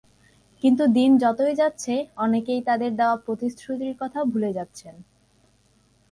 [0.63, 1.93] কিন্তু দিন যতই যাচ্ছে,
[2.17, 4.95] অনেকেই তাঁদের দেওয়া প্রতিশ্রুতির কথাও ভুলে যাচ্ছেন।